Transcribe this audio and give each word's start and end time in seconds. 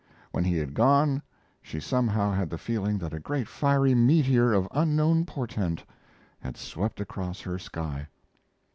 When 0.31 0.45
he 0.45 0.55
had 0.57 0.73
gone 0.73 1.21
she 1.61 1.79
somehow 1.79 2.31
had 2.31 2.49
the 2.49 2.57
feeling 2.57 2.97
that 2.97 3.13
a 3.13 3.19
great 3.19 3.47
fiery 3.47 3.93
meteor 3.93 4.51
of 4.51 4.67
unknown 4.71 5.25
portent 5.27 5.85
had 6.39 6.57
swept 6.57 6.99
across 6.99 7.41
her 7.41 7.59
sky. 7.59 8.07